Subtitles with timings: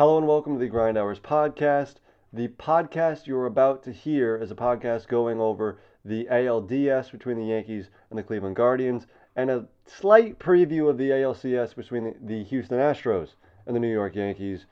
[0.00, 1.96] Hello and welcome to the Grind Hours podcast.
[2.32, 7.44] The podcast you're about to hear is a podcast going over the ALDS between the
[7.44, 12.44] Yankees and the Cleveland Guardians, and a slight preview of the ALCS between the, the
[12.44, 13.34] Houston Astros
[13.66, 14.64] and the New York Yankees.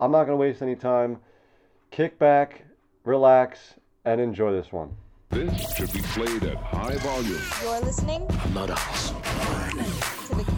[0.00, 1.18] I'm not going to waste any time.
[1.90, 2.64] Kick back,
[3.04, 3.74] relax,
[4.06, 4.96] and enjoy this one.
[5.28, 7.42] This should be played at high volume.
[7.62, 9.12] You're listening Not us.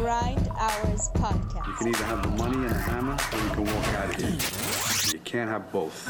[0.01, 1.67] To the Grind Hours podcast.
[1.67, 4.17] You can either have the money and a hammer, or you can walk out of
[4.17, 5.13] here.
[5.13, 6.07] You can't have both.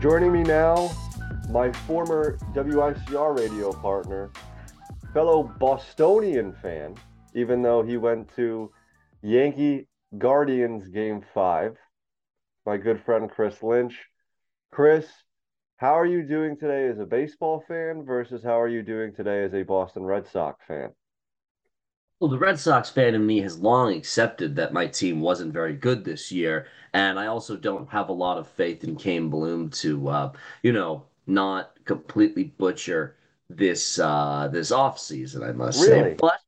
[0.00, 0.90] Joining me now,
[1.50, 4.30] my former WICR radio partner,
[5.12, 6.94] fellow Bostonian fan,
[7.34, 8.70] even though he went to
[9.22, 11.76] Yankee Guardians game five,
[12.66, 13.98] my good friend Chris Lynch.
[14.70, 15.06] Chris,
[15.76, 19.44] how are you doing today as a baseball fan versus how are you doing today
[19.44, 20.92] as a Boston Red Sox fan?
[22.20, 25.74] Well, the Red Sox fan in me has long accepted that my team wasn't very
[25.76, 29.70] good this year, and I also don't have a lot of faith in Chaim Bloom
[29.70, 30.32] to, uh,
[30.62, 33.16] you know, not completely butcher
[33.50, 35.42] this uh, this off season.
[35.44, 36.14] I must Really?
[36.14, 36.40] say, but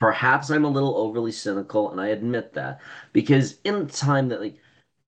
[0.00, 2.80] perhaps I'm a little overly cynical, and I admit that
[3.12, 4.58] because in the time that like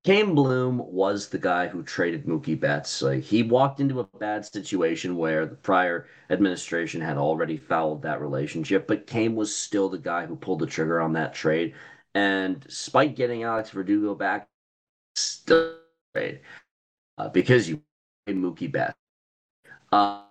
[0.06, 3.00] Chaim Bloom was the guy who traded Mookie Betts.
[3.00, 8.20] Like he walked into a bad situation where the prior administration had already fouled that
[8.20, 11.74] relationship, but Chaim was still the guy who pulled the trigger on that trade.
[12.14, 14.46] And despite getting Alex Verdugo back,
[15.16, 15.76] still
[16.14, 16.40] trade
[17.16, 17.80] uh, because you
[18.26, 18.94] paid Mookie Betts.
[19.90, 20.24] Uh,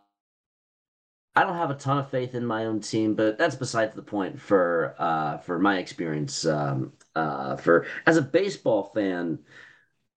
[1.36, 4.04] I don't have a ton of faith in my own team, but that's besides the
[4.04, 6.46] point for uh, for my experience.
[6.46, 9.40] Um, uh, for as a baseball fan,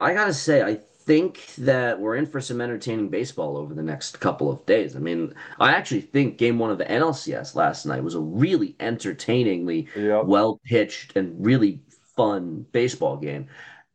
[0.00, 4.20] I gotta say, I think that we're in for some entertaining baseball over the next
[4.20, 4.97] couple of days.
[4.97, 8.77] I mean, I actually think Game One of the NLCS last night was a really
[8.81, 10.27] entertainingly Yep.
[10.27, 11.81] well pitched and really
[12.17, 13.48] fun baseball game.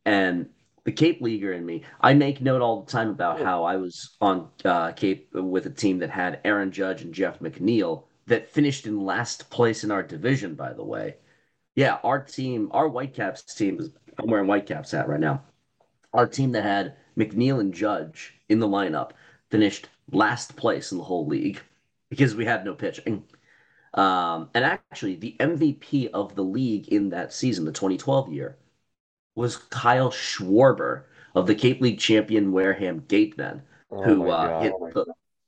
[0.04, 0.50] And
[0.84, 4.16] the Cape Leaguer in me, I make note all the time about how I was
[4.20, 8.86] on uh, Cape with a team that had Aaron Judge and Jeff McNeil that finished
[8.86, 11.16] in last place in our division, by the way.
[11.74, 15.42] Yeah, our team, our Whitecaps team, is, I'm wearing Whitecaps hat right now.
[16.12, 19.12] Our team that had McNeil and Judge in the lineup
[19.50, 21.60] finished last place in the whole league
[22.10, 23.24] because we had no pitching.
[23.94, 28.56] Um, and actually, the MVP of the league in that season, the 2012 year,
[29.34, 31.04] was Kyle Schwarber
[31.34, 33.62] of the Cape League champion Wareham Gatemen,
[33.92, 35.06] Oh who uh, hit the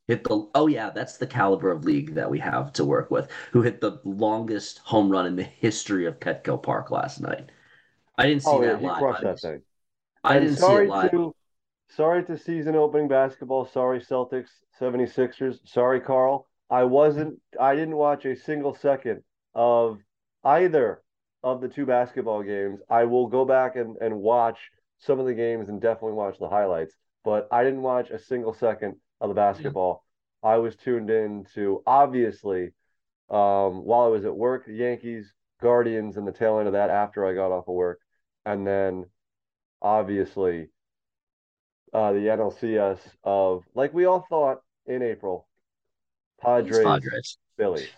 [0.09, 3.31] hit the oh yeah, that's the caliber of league that we have to work with.
[3.53, 7.50] Who hit the longest home run in the history of Petco Park last night?
[8.19, 8.99] I didn't see Oh, that he live.
[8.99, 9.62] crushed that thing.
[10.25, 11.12] I And didn't see sorry it live.
[11.12, 11.34] to
[11.91, 13.67] sorry to season opening basketball.
[13.67, 14.50] Sorry Celtics
[14.81, 15.61] 76ers.
[15.69, 16.49] Sorry Carl.
[16.71, 19.25] I wasn't I didn't watch a single second
[19.55, 20.00] of
[20.44, 21.04] either
[21.44, 22.81] of the two basketball games.
[22.91, 24.59] I will go back and, and watch
[24.99, 28.55] some of the games and definitely watch the highlights, but I didn't watch a single
[28.55, 30.05] second of the basketball.
[30.43, 32.72] I was tuned in to obviously
[33.28, 36.91] um, while I was at work, the Yankees, Guardians, and the tail end of that
[36.91, 38.00] after I got off of work.
[38.47, 39.05] And then
[39.82, 40.71] obviously
[41.93, 45.47] uh, the NLCS of like we all thought in April,
[46.41, 47.38] Padres, Padres.
[47.59, 47.88] Phillies.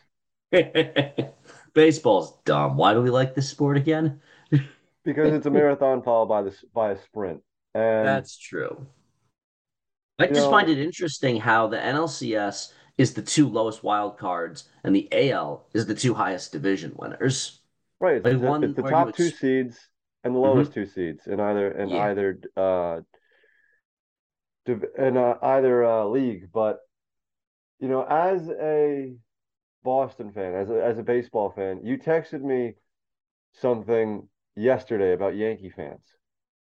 [1.76, 2.78] Baseball's dumb.
[2.78, 4.20] Why do we like this sport again?
[5.04, 7.42] Because it's a marathon followed by this by a sprint.
[7.75, 8.87] And That's true.
[10.19, 14.64] I just know- find it interesting how the NLCS is the two lowest wild cards
[14.84, 17.60] and the AL is the two highest division winners.
[18.00, 19.78] right, it's, like the- it's the top two ex- seeds
[20.25, 22.04] and the lowest two seeds in either in Yeah.
[22.06, 23.00] either uh
[24.64, 26.48] div- in uh, either uh, league.
[26.54, 26.78] But
[27.81, 29.14] you know, as a
[29.86, 32.74] Boston fan, as a as a baseball fan, you texted me
[33.52, 36.04] something yesterday about Yankee fans.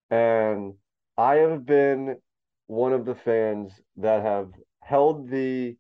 [0.10, 0.74] And
[1.18, 2.18] I have been
[2.66, 4.50] one of the fans that have
[4.82, 5.78] held the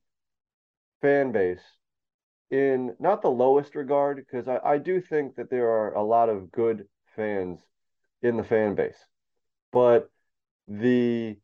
[1.01, 1.65] fan base
[2.51, 6.29] in not the lowest regard, because I, I do think that there are a lot
[6.29, 6.85] of good
[7.15, 7.59] fans
[8.21, 9.07] in the fan base.
[9.71, 10.09] But
[10.67, 11.37] the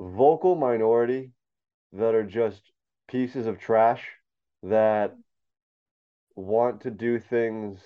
[0.00, 1.30] vocal minority
[1.92, 2.62] that are just
[3.08, 4.04] pieces of trash
[4.62, 5.16] that
[6.34, 7.80] want to do things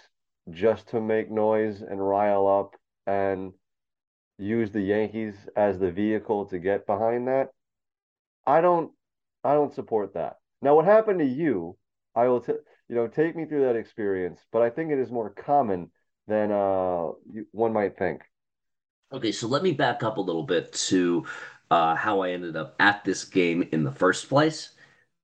[0.51, 2.75] just to make noise and rile up
[3.07, 3.53] and
[4.39, 7.51] use the Yankees as the vehicle to get behind that.
[8.47, 8.93] I don't
[9.45, 10.37] I don't support that.
[10.63, 11.77] Now what happened to you,
[12.15, 12.53] I will t
[12.89, 15.91] you know take me through that experience, but I think it is more common
[16.27, 17.11] than uh
[17.53, 18.23] one might think.
[19.13, 21.27] Okay, so let me back up a little bit to
[21.71, 24.71] uh, how I ended up at this game in the first place,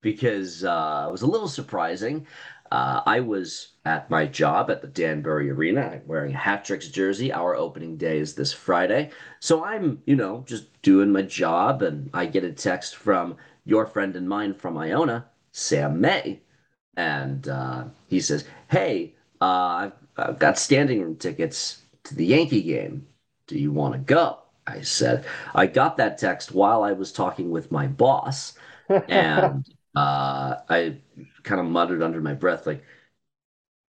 [0.01, 2.27] because uh, it was a little surprising.
[2.71, 5.83] Uh, I was at my job at the Danbury Arena.
[5.83, 7.33] I'm wearing a Hat Tricks jersey.
[7.33, 9.11] Our opening day is this Friday.
[9.41, 13.87] So I'm, you know, just doing my job, and I get a text from your
[13.87, 16.41] friend and mine from Iona, Sam May.
[16.97, 22.63] And uh, he says, Hey, uh, I've, I've got standing room tickets to the Yankee
[22.63, 23.07] game.
[23.47, 24.39] Do you want to go?
[24.67, 28.55] I said, I got that text while I was talking with my boss.
[29.09, 29.67] And
[29.97, 30.99] uh, I
[31.45, 32.85] kind of muttered under my breath, like,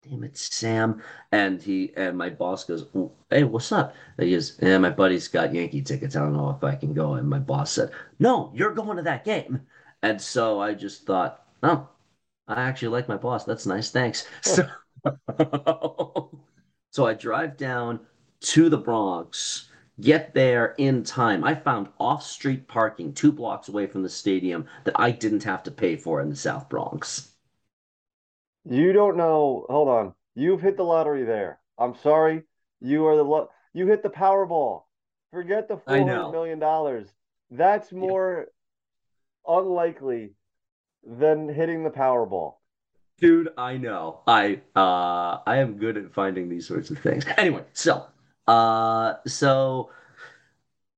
[0.04, 1.02] damn it, Sam.
[1.32, 2.86] And he and my boss goes,
[3.30, 3.96] Hey, what's up?
[4.18, 6.16] And he goes, Yeah, my buddy's got Yankee tickets.
[6.16, 7.14] I don't know if I can go.
[7.16, 9.62] And my boss said, No, you're going to that game.
[10.04, 11.90] And so I just thought, Oh,
[12.48, 13.46] I actually like my boss.
[13.46, 13.92] That's nice.
[13.92, 14.28] Thanks.
[14.44, 14.68] So,
[16.92, 18.00] so I drive down
[18.42, 19.67] to the Bronx,
[20.00, 21.44] get there in time.
[21.44, 25.64] I found off street parking two blocks away from the stadium that I didn't have
[25.64, 27.32] to pay for in the South Bronx.
[28.66, 29.66] You don't know.
[29.70, 30.14] Hold on.
[30.36, 31.60] You've hit the lottery there.
[31.78, 32.44] I'm sorry.
[32.80, 34.84] You are the lo- you hit the Powerball.
[35.32, 37.08] Forget the four hundred million dollars.
[37.50, 38.48] That's more
[39.48, 40.34] unlikely
[41.04, 42.56] than hitting the Powerball.
[43.20, 44.22] Dude, I know.
[44.28, 47.26] I uh I am good at finding these sorts of things.
[47.38, 48.06] Anyway, so
[48.48, 49.90] uh so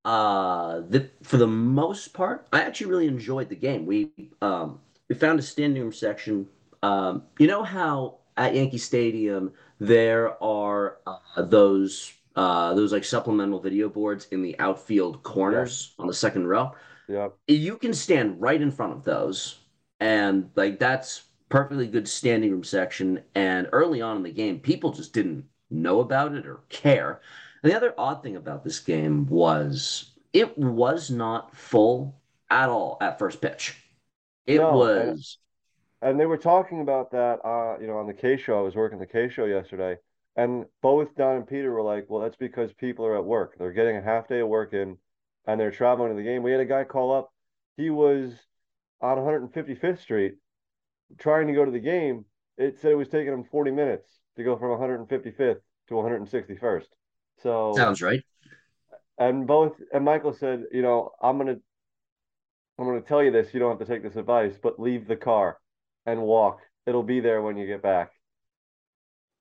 [0.06, 3.86] uh the for the most part, I actually really enjoyed the game.
[3.86, 4.12] We
[4.42, 4.80] um
[5.10, 6.48] we found a standing room section.
[6.84, 13.60] Um you know how at Yankee Stadium there are uh, those uh those like supplemental
[13.60, 16.72] video boards in the outfield corners on the second row?
[17.08, 19.60] Yeah, you can stand right in front of those
[20.00, 24.92] and like that's perfectly good standing room section and early on in the game people
[24.92, 27.22] just didn't know about it or care
[27.64, 32.20] and the other odd thing about this game was it was not full
[32.50, 33.78] at all at first pitch
[34.48, 35.38] it No, was
[36.02, 38.58] And they were talking about that, uh, you know, on the K show.
[38.60, 39.98] I was working the K show yesterday,
[40.36, 43.58] and both Don and Peter were like, "Well, that's because people are at work.
[43.58, 44.98] They're getting a half day of work in,
[45.46, 47.34] and they're traveling to the game." We had a guy call up.
[47.78, 48.34] He was
[49.02, 50.38] on 155th Street
[51.20, 52.26] trying to go to the game.
[52.58, 55.60] It said it was taking him 40 minutes to go from 155th
[55.90, 56.86] to 161st.
[57.42, 58.24] So, sounds right
[59.20, 61.58] and both and Michael said, you know, I'm gonna
[62.80, 63.54] I'm gonna tell you this.
[63.54, 65.60] You don't have to take this advice, but leave the car
[66.06, 66.62] and walk.
[66.88, 68.12] It'll be there when you get back.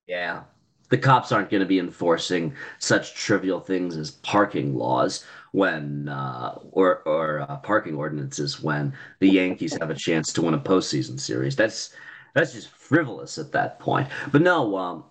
[0.06, 0.42] Yeah.
[0.90, 6.58] The cops aren't going to be enforcing such trivial things as parking laws when, uh,
[6.72, 11.20] or or uh, parking ordinances when the Yankees have a chance to win a postseason
[11.20, 11.54] series.
[11.54, 11.94] That's
[12.34, 14.08] that's just frivolous at that point.
[14.32, 15.04] But no, um,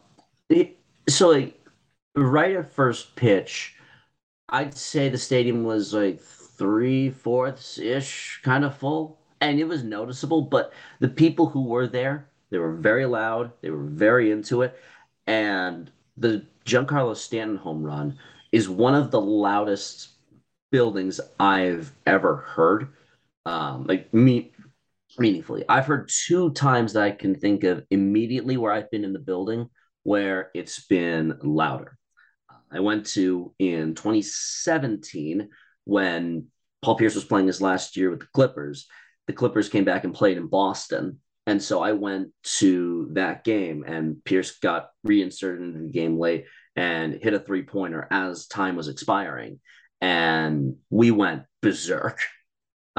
[0.49, 0.77] it,
[1.09, 1.59] so like
[2.15, 3.75] right at first pitch,
[4.49, 9.83] I'd say the stadium was like three fourths ish kind of full, and it was
[9.83, 10.41] noticeable.
[10.41, 14.79] But the people who were there, they were very loud, they were very into it,
[15.25, 18.17] and the Giancarlo Stanton home run
[18.51, 20.09] is one of the loudest
[20.71, 22.89] buildings I've ever heard.
[23.45, 24.51] Um, like me,
[25.19, 29.13] meaningfully, I've heard two times that I can think of immediately where I've been in
[29.13, 29.69] the building
[30.07, 31.97] where it's been louder.
[32.71, 35.49] I went to in 2017
[35.83, 36.47] when
[36.81, 38.87] Paul Pierce was playing his last year with the Clippers.
[39.27, 41.19] The Clippers came back and played in Boston.
[41.45, 42.29] And so I went
[42.59, 46.45] to that game, and Pierce got reinserted into the game late
[46.77, 49.59] and hit a three pointer as time was expiring.
[49.99, 52.19] And we went berserk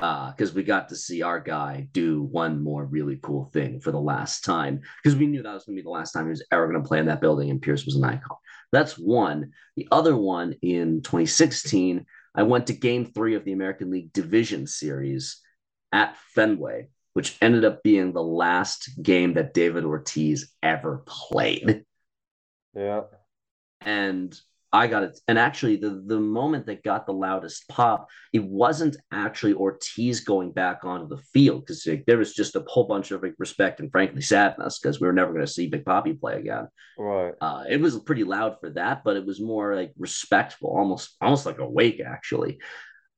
[0.00, 3.90] Uh, because we got to see our guy do one more really cool thing for
[3.90, 6.30] the last time because we knew that was going to be the last time he
[6.30, 8.36] was ever going to play in that building, and Pierce was an icon.
[8.70, 9.52] That's one.
[9.76, 14.66] The other one in 2016, I went to game three of the American League Division
[14.66, 15.40] Series
[15.90, 21.84] at Fenway, which ended up being the last game that David Ortiz ever played.
[22.74, 23.02] Yeah.
[23.80, 24.38] And
[24.72, 25.18] I got it.
[25.26, 30.52] And actually, the, the moment that got the loudest pop, it wasn't actually Ortiz going
[30.52, 33.80] back onto the field because like, there was just a whole bunch of like, respect
[33.80, 36.68] and frankly sadness because we were never going to see Big Papi play again.
[36.98, 37.32] Right.
[37.40, 41.46] Uh, it was pretty loud for that, but it was more like respectful, almost almost
[41.46, 42.58] like a wake actually.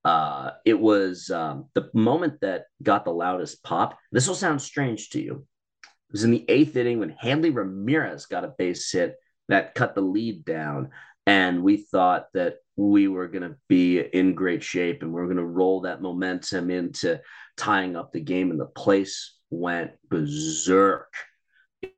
[0.04, 3.98] Uh, it was um, the moment that got the loudest pop.
[4.12, 5.46] This will sound strange to you.
[5.82, 9.16] It was in the eighth inning when Hanley Ramirez got a base hit
[9.48, 10.90] that cut the lead down,
[11.30, 15.26] and we thought that we were going to be in great shape and we are
[15.26, 17.20] going to roll that momentum into
[17.56, 21.14] tying up the game, and the place went berserk.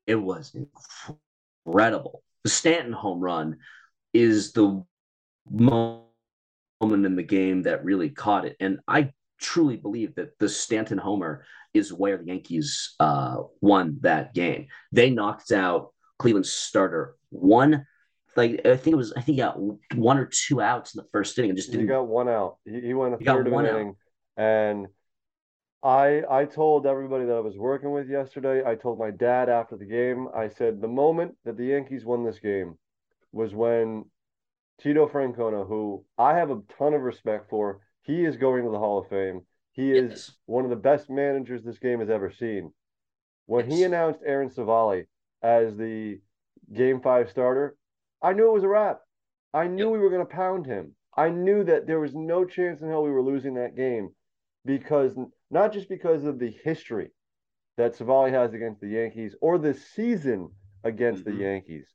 [0.07, 0.55] It was
[1.65, 2.23] incredible.
[2.45, 3.57] The Stanton home run
[4.13, 4.85] is the
[5.49, 6.03] moment
[6.83, 8.57] in the game that really caught it.
[8.61, 14.35] And I truly believe that the Stanton homer is where the Yankees uh, won that
[14.35, 14.67] game.
[14.93, 17.87] They knocked out Cleveland's starter one.
[18.37, 19.59] Like I think it was, I think he got
[19.95, 21.89] one or two outs in the first inning and just He didn't.
[21.89, 22.57] He got one out.
[22.65, 23.65] He, he went a He third an out.
[23.67, 23.95] inning,
[24.37, 24.87] and
[25.83, 28.63] I I told everybody that I was working with yesterday.
[28.65, 30.29] I told my dad after the game.
[30.35, 32.79] I said the moment that the Yankees won this game
[33.33, 34.05] was when
[34.81, 38.79] Tito Francona, who I have a ton of respect for, he is going to the
[38.79, 39.43] Hall of Fame.
[39.73, 40.31] He is Yes.
[40.47, 42.73] one of the best managers this game has ever seen.
[43.47, 45.05] When he announced Aaron Civale
[45.43, 46.21] as the
[46.73, 47.77] game five starter,
[48.23, 49.01] I knew it was a wrap.
[49.53, 49.93] I knew Yep.
[49.93, 50.95] we were going to pound him.
[51.17, 54.15] I knew that there was no chance in hell we were losing that game
[54.65, 55.17] because
[55.51, 57.11] not just because of the history
[57.77, 60.51] that Civale has against the Yankees or the season
[60.85, 61.25] against Mhm.
[61.25, 61.95] the Yankees.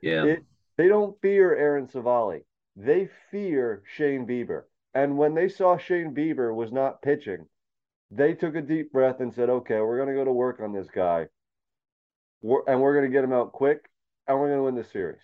[0.00, 0.24] Yeah.
[0.24, 0.44] It,
[0.76, 2.44] they don't fear Aaron Civale.
[2.76, 4.64] They fear Shane Bieber.
[4.94, 7.48] And when they saw Shane Bieber was not pitching,
[8.10, 10.72] they took a deep breath and said, okay, we're going to go to work on
[10.72, 11.28] this guy.
[12.42, 13.90] We're, and we're going to get him out quick
[14.26, 15.22] and we're going to win the series.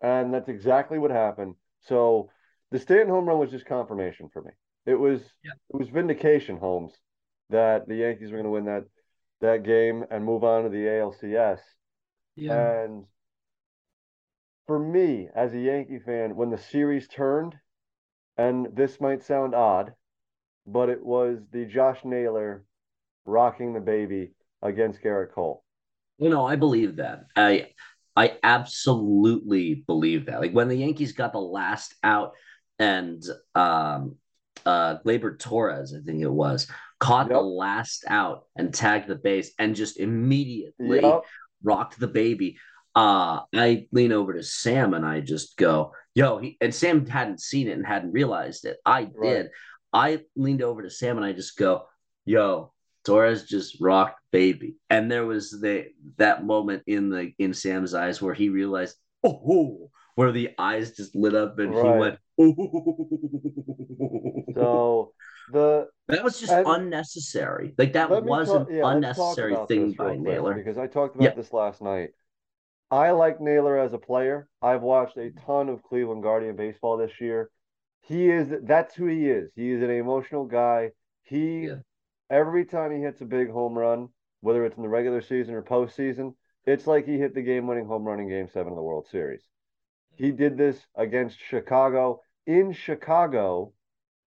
[0.00, 1.54] And that's exactly what happened.
[1.80, 2.30] So
[2.70, 4.52] the Stanton home run was just confirmation for me.
[4.86, 5.52] It was Yeah.
[5.70, 6.92] it was vindication, Holmes,
[7.50, 8.84] that the Yankees were going to win that
[9.40, 11.60] that game and move on to the ALCS.
[12.46, 13.06] And
[14.66, 17.56] for me, as a Yankee fan, when the series turned,
[18.36, 19.94] and this might sound odd,
[20.66, 22.64] but it was the Josh Naylor
[23.24, 25.64] rocking the baby against Gerrit Cole.
[26.18, 27.26] You know, I believe that.
[27.34, 27.68] I
[28.16, 30.40] I absolutely believe that.
[30.40, 32.32] Like when the Yankees got the last out
[32.78, 33.22] and
[33.54, 34.16] um
[34.66, 36.66] uh Gleyber Torres, I think it was,
[36.98, 41.22] caught the last out and tagged the base and just immediately Yep.
[41.62, 42.58] rocked the baby.
[42.94, 47.40] Uh I lean over to Sam and I just go, yo, he, and Sam hadn't
[47.40, 48.78] seen it and hadn't realized it.
[48.84, 49.22] I Right.
[49.42, 49.50] did.
[49.92, 51.86] I leaned over to Sam and I just go,
[52.24, 52.72] yo,
[53.04, 54.76] Torres just rocked baby.
[54.88, 55.86] And there was the
[56.18, 61.14] that moment in the in Sam's eyes where he realized, oh, where the eyes just
[61.16, 63.10] lit up and he went, oh.
[64.54, 65.12] So
[65.52, 67.74] the that was just unnecessary.
[67.78, 70.54] Like that was an yeah, unnecessary thing by Naylor.
[70.54, 71.36] because I talked about Yep.
[71.36, 72.10] this last night.
[72.90, 74.48] I like Naylor as a player.
[74.60, 77.50] I've watched a ton of Cleveland Guardian baseball this year.
[78.02, 79.50] He is that's who he is.
[79.54, 80.90] He is an emotional guy.
[81.22, 81.76] He Yeah.
[82.30, 84.08] Every time he hits a big home run,
[84.40, 86.34] whether it's in the regular season or postseason,
[86.64, 89.42] it's like he hit the game-winning home run in Game Seven of the World Series.
[90.14, 93.72] He did this against Chicago in Chicago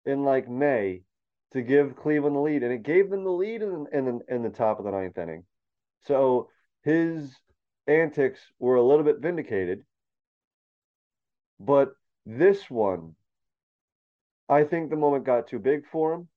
[0.05, 1.03] in like May
[1.53, 4.51] to give Cleveland the lead, and it gave them the lead in in in the
[4.51, 5.45] top of the ninth inning.
[6.07, 6.49] So
[6.83, 7.35] his
[7.87, 9.85] antics were a little bit vindicated,
[11.59, 11.93] but
[12.27, 13.15] this one,
[14.49, 16.29] I think the moment got too big for him.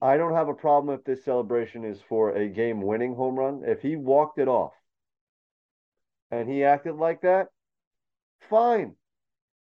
[0.00, 3.62] I don't have a problem if this celebration is for a game-winning home run.
[3.64, 4.72] If he walked it off
[6.30, 7.48] and he acted like that,
[8.48, 8.94] fine.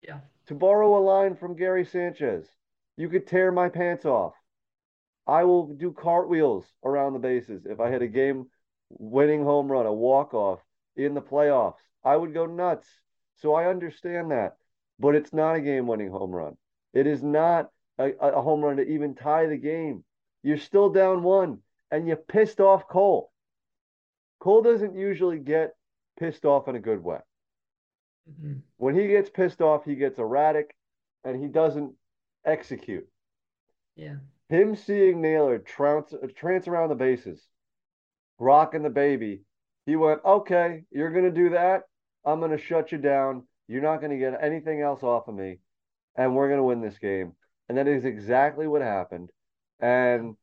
[0.03, 0.21] Yeah.
[0.47, 2.47] To borrow a line from Gary Sanchez,
[2.97, 4.35] you could tear my pants off.
[5.27, 8.47] I will do cartwheels around the bases if I hit a game
[8.91, 10.61] winning home run, a walk off
[10.97, 11.81] in the playoffs.
[12.05, 12.89] I would go nuts.
[13.37, 14.57] So I understand that.
[14.99, 16.57] But it's not a game winning home run.
[16.93, 20.05] It is not a, a home run to even tie the game.
[20.43, 21.59] You're still down one
[21.91, 23.31] and you pissed off Cole.
[24.39, 25.75] Cole doesn't usually get
[26.19, 27.21] pissed off in a good way.
[28.31, 28.63] Mhm.
[28.77, 30.75] When he gets pissed off, he gets erratic
[31.25, 31.95] and he doesn't
[32.45, 33.09] execute.
[33.97, 34.17] Yeah.
[34.49, 37.47] Him seeing Naylor trounce, trance around the bases,
[38.39, 39.45] rocking the baby,
[39.87, 41.85] he went, okay, you're going to do that.
[42.25, 43.47] I'm going to shut you down.
[43.69, 45.59] You're not going to get anything else off of me.
[46.17, 47.37] And we're going to win this game.
[47.69, 49.31] And that is exactly what happened.
[49.81, 50.37] And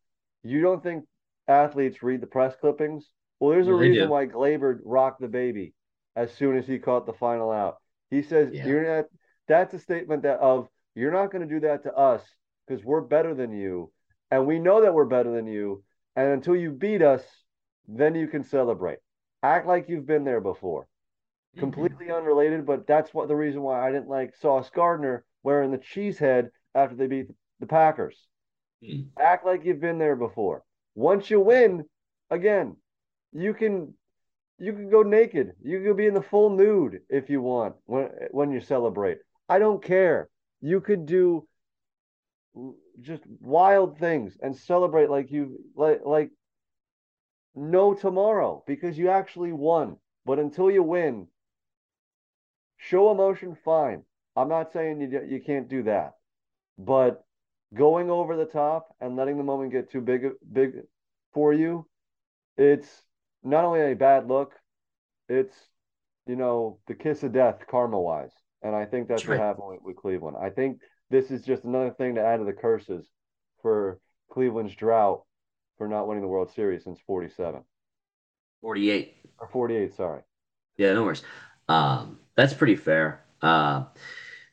[0.43, 1.05] you don't think
[1.47, 3.09] athletes read the press clippings?
[3.39, 4.11] Well, there's a reason do.
[4.11, 5.73] why Gleyber rocked the baby
[6.15, 7.77] as soon as he caught the final out.
[8.09, 8.65] He says, Yeah.
[8.65, 9.05] "You're not."
[9.47, 12.23] That's a statement that of you're not going to do that to us
[12.65, 13.91] because we're better than you,
[14.31, 15.83] and we know that we're better than you.
[16.15, 17.23] And until you beat us,
[17.87, 18.97] then you can celebrate.
[19.43, 20.83] Act like you've been there before.
[20.83, 21.59] Mm-hmm.
[21.59, 25.77] Completely unrelated, but that's what the reason why I didn't like Sauce Gardner wearing the
[25.77, 27.27] cheese head after they beat
[27.59, 28.27] the Packers.
[28.81, 29.09] Mhm.
[29.19, 30.63] Act like you've been there before.
[30.95, 31.87] Once you win,
[32.29, 32.75] again,
[33.31, 33.95] you can
[34.59, 35.55] you can go naked.
[35.61, 39.19] You can be in the full nude if you want when when you celebrate.
[39.49, 40.29] I don't care.
[40.61, 41.47] You could do
[43.01, 46.31] just wild things and celebrate like you like like
[47.55, 49.99] no tomorrow because you actually won.
[50.25, 51.27] But until you win,
[52.77, 54.03] show emotion fine.
[54.35, 56.15] I'm not saying you you can't do that.
[56.77, 57.25] But
[57.73, 60.81] going over the top and letting the moment get too big big
[61.33, 61.85] for you,
[62.57, 62.87] it's
[63.43, 64.53] not only a bad look,
[65.29, 65.55] it's
[66.25, 68.31] you know the kiss of death karma wise,
[68.61, 70.37] and I think that's, That's what happened with, with Cleveland.
[70.39, 73.07] I think this is just another thing to add to the curses
[73.61, 73.99] for
[74.31, 75.23] Cleveland's drought
[75.77, 77.61] for not winning the World Series since '47
[78.61, 79.15] 48.
[79.39, 79.95] or '48.
[79.95, 80.21] Sorry.
[80.77, 81.23] Yeah, no worries.
[81.67, 83.23] Um, that's pretty fair.
[83.41, 83.85] Uh,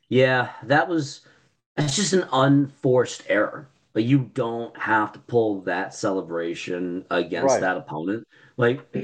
[0.09, 1.26] yeah, that was
[1.76, 3.69] it's just an unforced error.
[3.95, 7.61] Like you don't have to pull that celebration against Right.
[7.61, 8.26] that opponent.
[8.57, 8.87] Like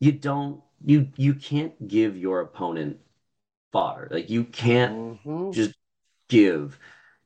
[0.00, 2.98] you don't you you can't give your opponent
[3.72, 4.08] fodder.
[4.10, 5.52] Like you can't Mhm.
[5.52, 5.74] just
[6.28, 6.78] give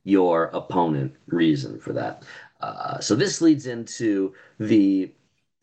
[0.03, 2.23] your opponent reason for that.
[2.61, 5.11] Uh, so this leads into the,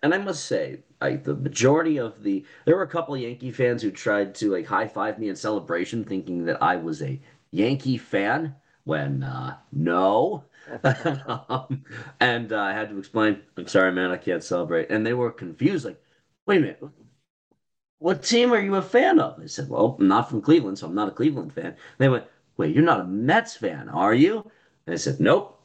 [0.03, 3.51] and I must say, like the majority of the, there were a couple of Yankee
[3.53, 7.21] fans who tried to like high five me in celebration, thinking that I was a
[7.53, 8.55] Yankee fan.
[8.85, 10.45] When uh, no,
[11.49, 11.85] um,
[12.21, 14.91] and uh, I had to explain, I'm sorry, man, I can't celebrate.
[14.91, 16.03] And they were confused, like,
[16.47, 16.83] wait a minute,
[17.99, 19.41] what team are you a fan of?
[19.41, 21.77] I said, well, I'm not from Cleveland, so I'm not a Cleveland fan.
[21.99, 24.51] They went, wait, you're not a Mets fan, are you?
[24.87, 25.59] And I said, nope.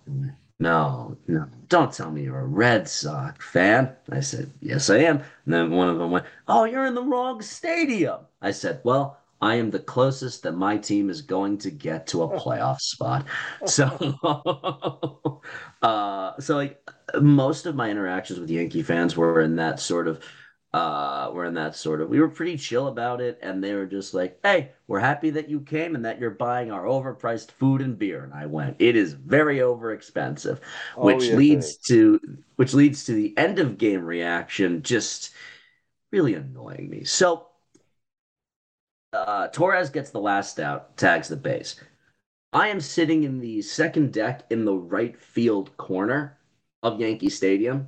[0.59, 3.95] No, no, don't tell me you're a Red Sox fan.
[4.09, 5.17] I said, yes, I am.
[5.45, 8.21] And then one of them went, oh, you're in the wrong stadium.
[8.41, 12.23] I said, well, I am the closest that my team is going to get to
[12.23, 13.27] a playoff spot.
[13.65, 13.85] So,
[15.81, 16.81] uh, so like
[17.21, 20.23] most of my interactions with Yankee fans were in that sort of
[20.73, 23.85] uh were in that sort of we were pretty chill about it and they were
[23.85, 27.79] just like hey we're happy that you came and that you're buying our overpriced food
[27.79, 30.59] and beer and i went it is very over expensive
[30.95, 31.77] Oh, which yes, leads is.
[31.87, 32.19] to
[32.57, 35.31] which leads to the end of game reaction just
[36.11, 37.47] really annoying me so
[39.17, 41.79] uh torres gets the last out tags the base
[42.53, 46.37] i am sitting in the second deck in the right field corner
[46.83, 47.87] of yankee stadium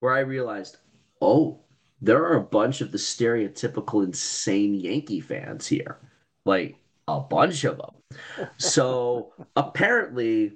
[0.00, 0.78] where i realized
[1.20, 1.58] oh
[2.00, 5.98] there are a bunch of the stereotypical insane yankee fans here
[6.44, 6.76] like
[7.08, 8.20] a bunch of them
[8.56, 10.52] so apparently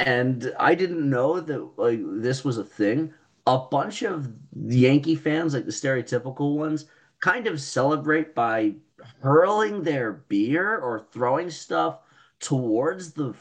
[0.00, 3.12] and I didn't know that like this was a thing.
[3.46, 6.86] A bunch of Yankee fans, like the stereotypical ones,
[7.20, 8.74] kind of celebrate by
[9.20, 11.98] hurling their beer or throwing stuff
[12.40, 13.34] towards the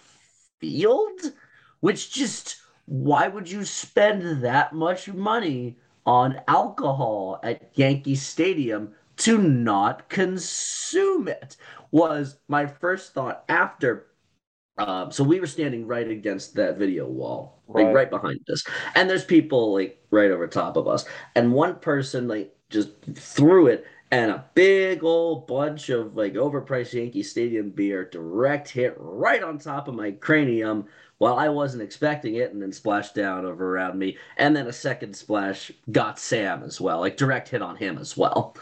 [0.59, 1.19] field,
[1.79, 9.37] which just why would you spend that much money on alcohol at Yankee Stadium to
[9.37, 11.55] not consume it?
[11.91, 14.07] Was my first thought after
[14.77, 17.93] um, so we were standing right against that video wall, like Right.
[17.93, 18.63] right behind us.
[18.95, 21.05] And there's people like right over top of us.
[21.35, 26.93] And one person like just threw it and a big old bunch of like overpriced
[26.93, 30.87] Yankee Stadium beer direct hit right on top of my cranium
[31.19, 34.17] while I wasn't expecting it and then splashed down over around me.
[34.37, 38.17] And then a second splash got Sam as well, like direct hit on him as
[38.17, 38.55] well.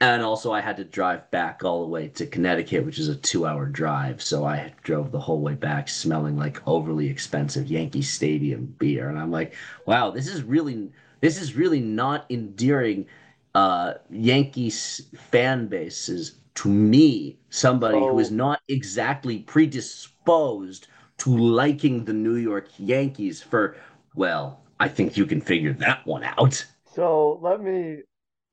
[0.00, 3.16] And also, I had to drive back all the way to Connecticut, which is a
[3.16, 4.22] two hour drive.
[4.22, 9.08] So I drove the whole way back smelling like overly expensive Yankee Stadium beer.
[9.08, 9.54] And I'm like,
[9.86, 13.06] wow, this is really, this is really not endearing
[13.54, 20.86] uh, Yankees fan bases to me, somebody who is not exactly predisposed
[21.18, 23.76] to liking the New York Yankees for,
[24.14, 26.64] well, I think you can figure that one out.
[26.94, 27.98] So let me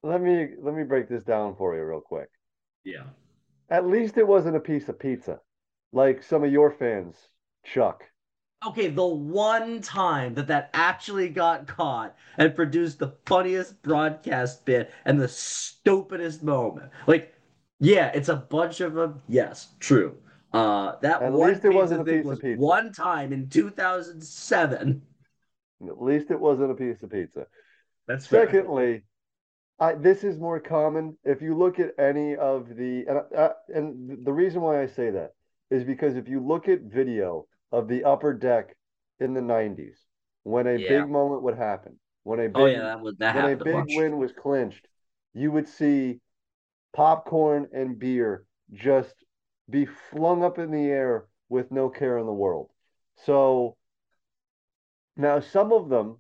[0.04, 2.30] let me let me break this down for you real quick.
[2.84, 3.04] Yeah.
[3.70, 5.40] At least it wasn't a piece of pizza,
[5.94, 7.16] like some of your fans,
[7.64, 8.04] Chuck.
[8.64, 14.92] Okay, the one time that that actually got caught and produced the funniest broadcast bit
[15.06, 16.92] and the stupidest moment.
[17.08, 17.34] Like,
[17.80, 19.22] yeah, it's a bunch of them.
[19.28, 20.16] Yes, true.
[20.54, 22.62] Uh, that At one least it wasn't a thing piece of pizza.
[22.62, 25.02] one time in 2007.
[25.88, 27.48] At least it wasn't a piece of pizza.
[28.08, 29.04] That's Secondly,
[29.80, 34.24] I, this is more common if you look at any of the and uh, and
[34.24, 35.34] the reason why I say that
[35.72, 38.76] is because if you look at video of the upper deck
[39.20, 40.06] in the 90s
[40.44, 40.80] when a Yeah.
[40.80, 43.88] big moment would happen, when a big Oh yeah, that was that when a big
[43.90, 44.88] win was clinched,
[45.34, 46.22] you would see
[46.94, 49.16] popcorn and beer just
[49.70, 52.70] be flung up in the air with no care in the world.
[53.16, 53.78] So
[55.16, 56.18] now some of them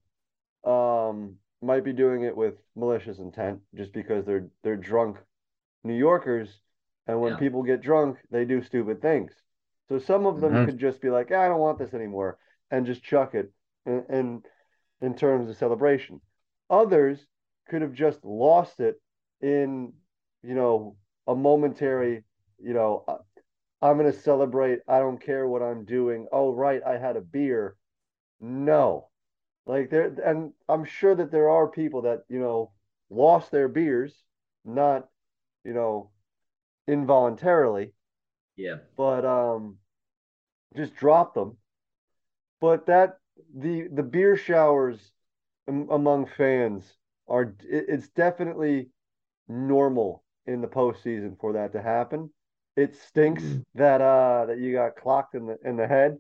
[0.72, 5.18] um, might be doing it with malicious intent just because they're they're drunk
[5.84, 6.62] New Yorkers,
[7.08, 7.38] and when Yeah.
[7.38, 9.34] people get drunk, they do stupid things.
[9.92, 10.66] So some of them Mhm.
[10.66, 12.40] could just be like, "Ah, I don't want this anymore,
[12.72, 13.54] and just chuck it
[13.86, 14.44] in, in
[15.02, 16.22] in terms of celebration.
[16.70, 17.28] Others
[17.68, 19.02] could have just lost it
[19.42, 19.94] in,
[20.44, 22.24] you know, a momentary,
[22.60, 23.20] you know, uh,
[23.82, 24.82] I'm going to celebrate.
[24.88, 26.28] I don't care what I'm doing.
[26.32, 27.78] Oh, right, I had a beer.
[28.42, 29.10] No.
[29.66, 32.74] Like there and I'm sure that there are people that, you know,
[33.10, 34.14] lost their beers,
[34.66, 35.10] not,
[35.66, 36.12] you know,
[36.88, 37.94] involuntarily,
[38.56, 38.78] Yeah.
[38.96, 39.78] but um
[40.76, 41.58] just drop them.
[42.60, 43.18] But that
[43.56, 45.12] the the beer showers
[45.68, 48.90] am- among fans are it- it's definitely
[49.48, 52.32] normal in the postseason for that to happen.
[52.76, 53.66] It stinks Mhm.
[53.76, 56.18] that uh that you got clocked in the in the head,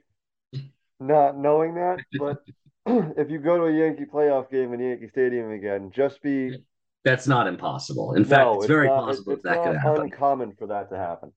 [0.99, 1.99] not knowing that.
[2.17, 2.43] But
[3.17, 6.63] if you go to a Yankee playoff game in Yankee Stadium again, just be
[7.03, 8.13] That's not impossible.
[8.13, 10.01] In fact, no, it's very not, possible it's that could not happen.
[10.03, 11.33] uncommon for that to happen.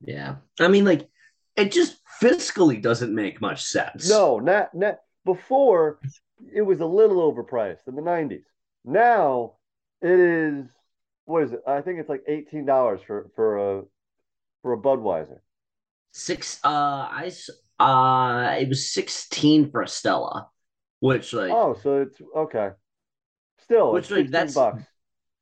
[0.00, 0.36] Yeah.
[0.58, 1.08] I mean, like,
[1.56, 4.08] it just fiscally doesn't make much sense.
[4.08, 6.00] No, not not before
[6.54, 8.42] it was a little overpriced in the 90s.
[8.84, 9.54] Now
[10.00, 10.64] it is
[11.24, 11.60] what is it?
[11.66, 13.82] I think it's like $18 for for a
[14.62, 15.38] for a Budweiser.
[16.12, 17.30] Six, uh, I,
[17.78, 20.48] uh, it was 16 for a Stella,
[20.98, 22.70] which, like, Oh, so it's okay.
[23.62, 24.82] Still, Which, it's like, that's- bucks.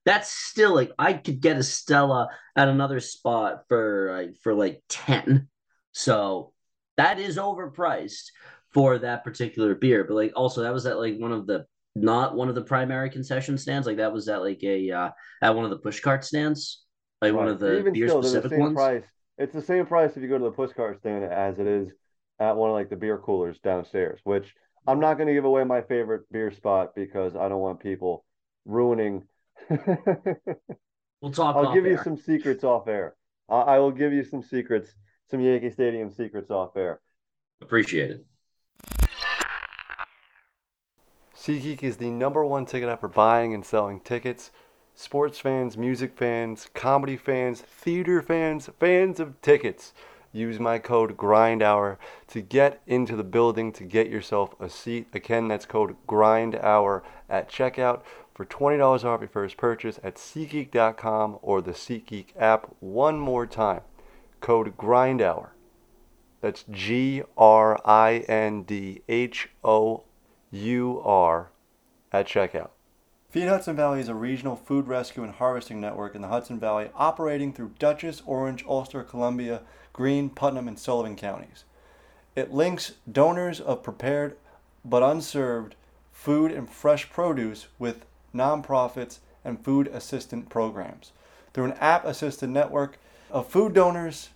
[0.05, 4.83] that's still like I could get a Stella at another spot for like for like
[4.91, 5.49] 10.
[5.93, 6.53] So
[6.99, 8.31] that is overpriced
[8.71, 10.05] for that particular beer.
[10.05, 13.11] But like also that was at like one of the not one of the primary
[13.11, 13.87] concession stands.
[13.87, 15.11] Like that was at like a uh
[15.43, 16.85] at one of the pushcart stands.
[17.23, 18.75] Like one of the Even beer still, they're the specific same ones.
[18.75, 19.05] price.
[19.39, 21.89] It's the same price if you go to the pushcart stand as it is
[22.39, 24.55] at one of like the beer coolers downstairs, which
[24.87, 28.25] I'm not going to give away my favorite beer spot because I don't want people
[28.65, 29.27] ruining.
[31.21, 33.17] We'll talk I'll give you some secrets off air.
[33.49, 34.95] I, I will give you some secrets,
[35.31, 37.01] some Yankee Stadium secrets off air.
[37.61, 38.27] Appreciate it.
[41.37, 44.51] SeatGeek is the number one ticket app for buying and selling tickets.
[44.95, 49.95] Sports fans, music fans, comedy fans, theater fans, fans of tickets.
[50.33, 55.07] Use my code GRINDHOUR to get into the building to get yourself a seat.
[55.15, 58.03] Again, that's code GRINDHOUR at checkout
[58.35, 62.75] for $20 off your first purchase at SeatGeek.com or the SeatGeek app.
[62.81, 63.81] One more time,
[64.41, 65.53] code GRINDHOUR.
[66.41, 70.05] That's G R I N D H O
[70.51, 71.51] U R
[72.13, 72.71] at checkout.
[73.31, 76.91] Feed Hudson Valley is a regional food rescue and harvesting network in the Hudson Valley
[76.95, 79.61] operating through Dutchess, Orange, Ulster, Columbia,
[79.93, 81.65] Greene, Putnam, and Sullivan counties.
[82.35, 84.37] It links donors of prepared
[84.85, 85.75] but unserved
[86.11, 91.13] food and fresh produce with nonprofits and food assistant programs.
[91.53, 92.99] Through an app assisted network
[93.31, 94.31] of food donors,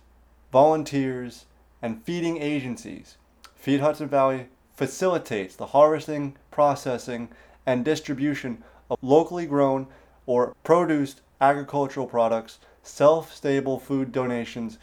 [0.51, 1.45] volunteers,
[1.81, 3.17] and feeding agencies,
[3.55, 7.29] Feed Hudson Valley facilitates the harvesting, processing,
[7.65, 9.87] and distribution of locally grown
[10.25, 14.77] or produced agricultural products, self stable food donations,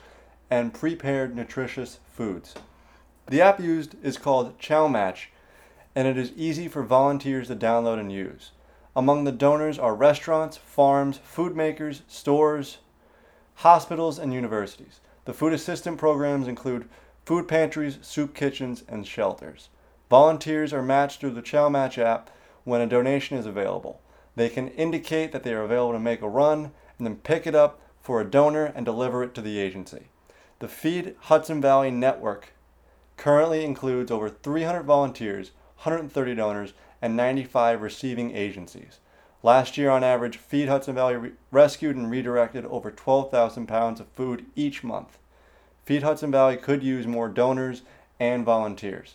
[0.51, 2.55] and prepared nutritious foods.
[3.29, 5.31] The app used is called Chow Match,
[5.94, 8.51] and it is easy for volunteers to download and use.
[8.96, 12.79] Among the donors are restaurants, farms, food makers, stores,
[13.61, 15.01] hospitals, and universities.
[15.27, 16.88] The food assistant programs include
[17.27, 19.68] food pantries, soup kitchens, and shelters.
[20.09, 22.31] Volunteers are matched through the Chow Match app
[22.64, 24.01] when a donation is available.
[24.35, 27.55] They can indicate that they are available to make a run and then pick it
[27.55, 30.09] up for a donor and deliver it to the agency.
[30.61, 32.55] The Feed Hudson Valley Network
[33.18, 35.51] currently includes over 300 volunteers,
[35.83, 39.01] 130 donors, and 95 receiving agencies.
[39.42, 44.09] Last year, on average, Feed Hudson Valley re- rescued and redirected over 12,000 pounds of
[44.09, 45.18] food each month.
[45.85, 47.83] Feed Hudson Valley could use more donors
[48.18, 49.14] and volunteers.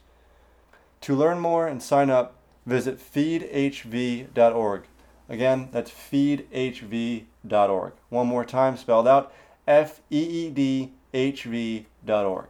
[1.01, 2.35] To learn more and sign up,
[2.65, 4.83] visit feedhv.org.
[5.29, 7.93] Again, that's feedhv.org.
[8.09, 9.31] One more time, spelled out
[9.67, 12.47] F E E D H V.org.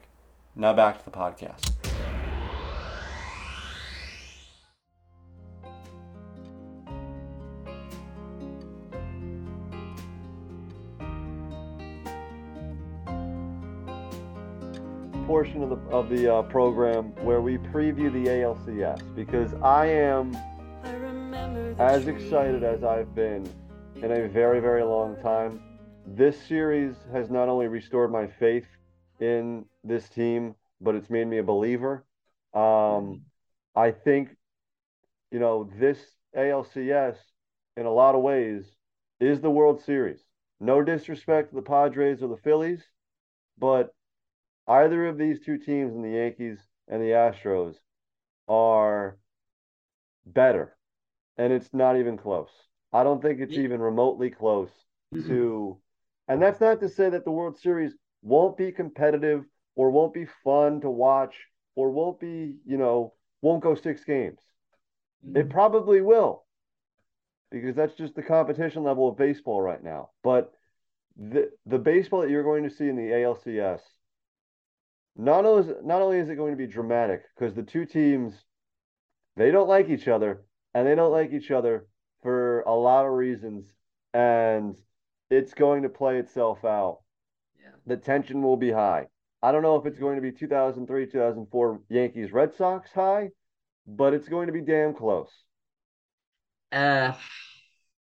[0.56, 1.85] Now back to the podcast.
[15.56, 20.36] Portion of the of the uh, program where we preview the ALCS because I am
[21.80, 23.48] as excited as I've been
[23.96, 25.62] in a very very long time.
[26.08, 28.68] This series has not only restored my faith
[29.20, 32.06] in this team, but it's made me a believer.
[32.54, 33.22] Um,
[33.76, 34.36] I think,
[35.32, 35.98] you know, this
[36.38, 37.16] ALCS
[37.76, 38.66] in a lot of ways
[39.20, 40.20] is the World Series.
[40.60, 42.84] No disrespect to the Padres or the Phillies,
[43.58, 43.95] but
[44.68, 47.76] either of these two teams in the Yankees and the Astros
[48.48, 49.18] are
[50.26, 50.76] better.
[51.38, 52.50] And it's not even close.
[52.94, 54.70] I don't think it's even remotely close
[55.14, 55.78] to
[56.28, 60.26] and that's not to say that the World Series won't be competitive or won't be
[60.44, 61.36] fun to watch
[61.76, 64.40] or won't be, you know, won't go six games.
[65.24, 65.50] It mm-hmm.
[65.50, 66.46] probably will
[67.52, 70.10] because that's just the competition level of baseball right now.
[70.24, 70.52] But
[71.18, 73.82] the the baseball that you're going to see in the ALCS,
[75.16, 78.34] not only is, not only is it going to be dramatic because the two teams
[79.38, 81.88] they don't like each other and they don't like each other
[82.22, 83.66] for a lot of reasons
[84.14, 84.76] and
[85.30, 87.00] it's going to play itself out.
[87.60, 87.72] Yeah.
[87.86, 89.08] The tension will be high.
[89.42, 93.30] I don't know if it's going to be 2003, 2004 Yankees Red Sox high,
[93.86, 95.30] but it's going to be damn close.
[96.72, 97.14] Uh,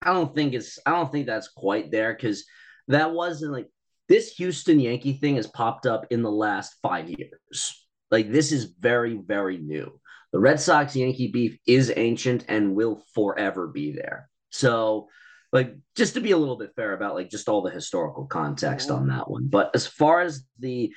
[0.02, 0.80] I don't think it's.
[0.86, 2.45] I don't think that's quite there because
[2.88, 3.67] that wasn't like
[4.10, 7.88] this Houston Yankee thing has popped up in the last five years.
[8.12, 10.00] Like this is very, very new.
[10.32, 14.30] The Red Sox Yankee beef is ancient and will forever be there.
[14.50, 15.08] So,
[15.52, 18.89] like, just to be a little bit fair about like just all the historical context
[18.89, 19.48] on that one.
[19.48, 20.92] But as far as the,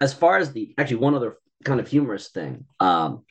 [0.00, 3.24] as far as the actually one other kind of humorous thing, um,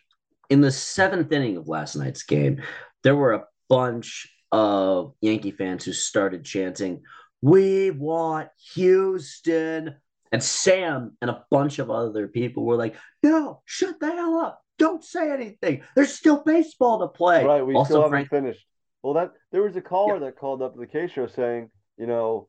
[0.50, 2.64] in the seventh inning of last night's game,
[3.04, 7.04] there were a bunch of Yankee fans who started chanting,
[7.42, 9.96] "We want Houston."
[10.32, 14.62] And Sam and a bunch of other people were like, "No, shut the hell up!
[14.78, 15.84] Don't say anything.
[15.96, 18.66] There's still baseball to play." Right, we also, still haven't Frank, finished.
[19.02, 20.26] Well, that there was a caller Yeah.
[20.26, 22.48] that called up the K show saying, you know,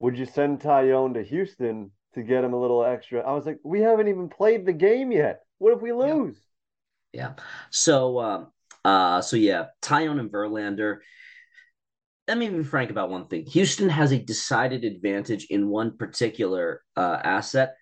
[0.00, 3.20] would you send Taillon to Houston to get him a little extra?
[3.20, 5.42] I was like, we haven't even played the game yet.
[5.58, 6.36] What if we lose?
[7.12, 7.34] Yeah.
[7.70, 8.48] So, um,
[8.84, 10.98] uh, so yeah, Taillon and Verlander.
[12.26, 13.44] Let me be frank about one thing.
[13.46, 17.74] Houston has a decided advantage in one particular uh, asset.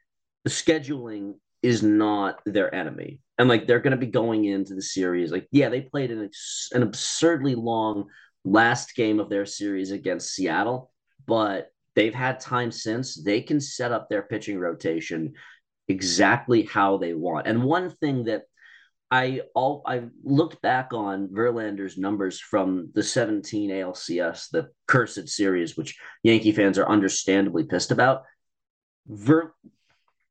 [0.45, 4.83] The scheduling is not their enemy, and like they're going to be going into the
[4.83, 5.31] series.
[5.31, 6.29] Like, yeah, they played an
[6.73, 8.07] an absurdly long
[8.45, 10.91] last game of their series against Seattle,
[11.27, 13.15] but they've had time since.
[13.15, 15.35] They can set up their pitching rotation
[15.87, 17.47] exactly how they want.
[17.47, 18.43] And one thing that
[19.13, 25.77] I all I looked back on Verlander's numbers from the 17 ALCS, the cursed series,
[25.77, 28.23] which Yankee fans are understandably pissed about.
[29.07, 29.53] Ver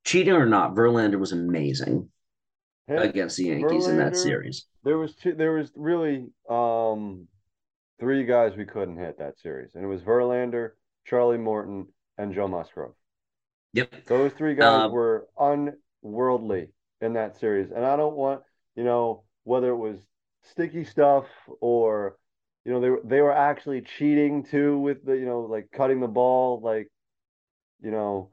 [0.03, 2.09] cheating or not, Verlander was amazing
[2.87, 4.65] Hey, against the Yankees in that series.
[4.83, 7.27] There was two, there was really um
[7.99, 10.71] three guys we couldn't hit that series, and it was Verlander,
[11.05, 12.95] Charlie Morton, and Joe Musgrove.
[13.73, 14.05] Yep.
[14.07, 17.71] Those three guys Um, were unworldly in that series.
[17.71, 18.41] And I don't want,
[18.75, 19.99] you know, whether it was
[20.43, 21.25] sticky stuff
[21.59, 22.17] or,
[22.65, 25.99] you know, they were they were actually cheating too with the, you know, like cutting
[25.99, 26.87] the ball, like,
[27.81, 28.29] you know,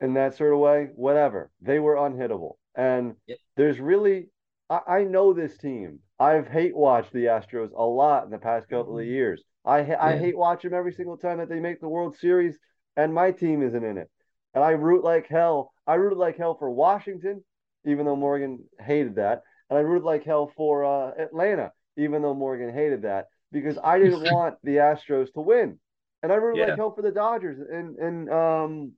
[0.00, 1.50] in that sort of way, whatever.
[1.60, 2.54] They were unhittable.
[2.74, 3.38] And Yep.
[3.56, 4.28] there's really
[4.70, 6.00] I, I know this team.
[6.18, 9.12] I've hate watched the Astros a lot in the past couple of mm-hmm.
[9.12, 9.42] years.
[9.64, 12.58] I ha- I hate watch them every single time that they make the World Series
[12.96, 14.10] and my team isn't in it.
[14.54, 15.72] And I root like hell.
[15.86, 17.42] I rooted like hell for Washington,
[17.84, 19.42] even though Morgan hated that.
[19.70, 23.98] And I rooted like hell for uh, Atlanta, even though Morgan hated that, because I
[23.98, 25.78] didn't want the Astros to win.
[26.22, 26.66] And I rooted Yeah.
[26.66, 28.92] like hell for the Dodgers in in um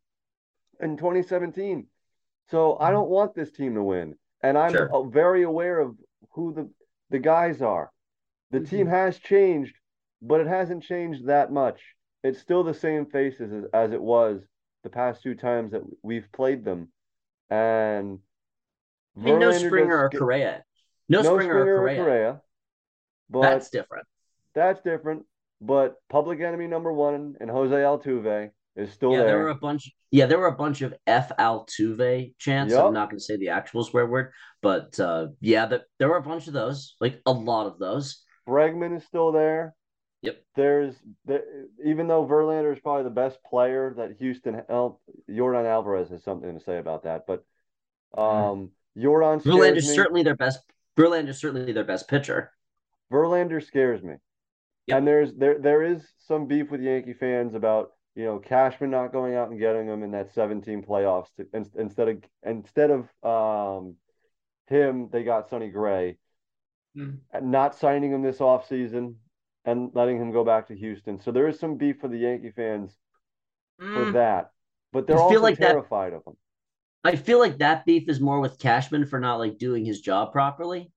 [0.80, 1.86] in 2017.
[2.50, 4.16] So I don't want this team to win.
[4.42, 4.88] And I'm Sure.
[5.10, 5.96] very aware of
[6.32, 6.70] who the
[7.10, 7.90] the guys are.
[8.50, 8.66] The Mm-hmm.
[8.70, 9.74] team has changed,
[10.22, 11.80] but it hasn't changed that much.
[12.22, 14.42] It's still the same faces as, as it was
[14.82, 16.92] the past two times that we've played them.
[17.50, 18.20] And
[19.16, 20.64] I no Verlander Springer or get- Correa.
[21.08, 21.96] No, no Springer, or Correa.
[22.02, 22.42] Correa,
[23.30, 24.06] but That's different.
[24.54, 25.26] that's different.
[25.60, 29.26] But public enemy number one and Jose Altuve is still yeah, there.
[29.26, 29.92] there were a bunch.
[30.10, 32.72] Yeah, there were a bunch of F Altuve chants.
[32.72, 32.86] Yup.
[32.86, 36.16] I'm not going to say the actual swear word, but uh, yeah, that there were
[36.16, 38.22] a bunch of those, like a lot of those.
[38.48, 39.74] Bregman is still there.
[40.22, 40.42] Yep.
[40.56, 40.94] There's
[41.26, 41.42] there,
[41.84, 45.00] even though Verlander is probably the best player that Houston El,
[45.30, 47.44] Jordan Alvarez has something to say about that, but
[48.16, 49.94] um Jordan scares Verlander's me.
[49.94, 50.60] certainly their best.
[50.96, 52.52] Verlander's certainly their best pitcher.
[53.12, 54.14] Verlander scares me.
[54.86, 54.98] Yep.
[54.98, 59.12] And there's there there is some beef with Yankee fans about you know Cashman not
[59.12, 63.08] going out and getting them in that 17 playoffs to, in, instead of instead of
[63.24, 63.96] um
[64.68, 66.16] him they got Sonny Gray
[66.94, 67.14] Hmm.
[67.32, 69.14] and not signing him this offseason
[69.64, 71.18] and letting him go back to Houston.
[71.20, 72.96] So there is some beef for the Yankee fans
[73.80, 74.50] for Mm, that.
[74.92, 76.36] But they're I also like that- terrified of him.
[77.04, 80.32] I feel like that beef is more with Cashman for not like doing his job
[80.32, 80.90] properly.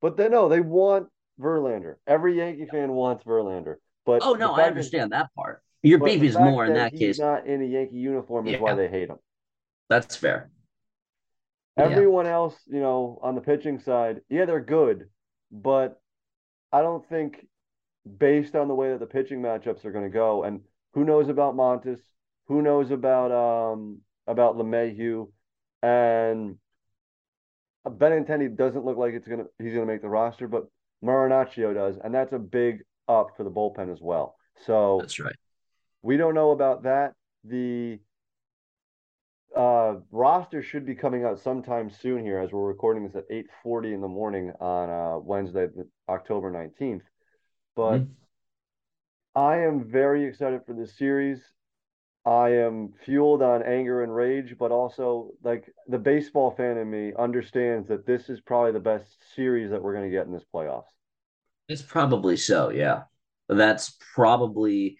[0.00, 1.08] But they no, they want
[1.40, 1.96] Verlander.
[2.06, 3.76] Every Yankee fan wants Verlander.
[4.04, 5.62] But Oh no, I understand that part.
[5.82, 7.18] Your beef is more in that he's case.
[7.18, 8.60] Not in a Yankee uniform is Yeah.
[8.60, 9.18] why they hate him.
[9.88, 10.50] That's fair.
[11.76, 11.84] Yeah.
[11.84, 15.08] Everyone else, you know, on the pitching side, yeah, they're good,
[15.52, 16.00] but
[16.72, 17.46] I don't think
[18.18, 20.60] based on the way that the pitching matchups are going to go, and
[20.94, 22.00] who knows about Montas,
[22.46, 25.28] Who knows about um about LeMahieu
[25.82, 26.56] and
[27.86, 30.66] Benintendi doesn't look like it's gonna he's gonna make the roster, but
[31.02, 34.36] Marinaccio does, and that's a big up for the bullpen as well.
[34.66, 35.36] So That's right.
[36.02, 37.14] we don't know about that.
[37.44, 38.00] The
[39.56, 43.94] uh, roster should be coming out sometime soon here as we're recording this at 8:40
[43.94, 45.68] in the morning on uh, Wednesday,
[46.08, 47.02] October 19th.
[47.74, 48.14] But Mhm.
[49.34, 51.40] I am very excited for this series.
[52.28, 57.12] I am fueled on anger and rage, but also like the baseball fan in me
[57.18, 60.44] understands that this is probably the best series that we're going to get in this
[60.54, 60.90] playoffs.
[61.70, 63.04] It's probably so, yeah.
[63.48, 64.98] That's probably.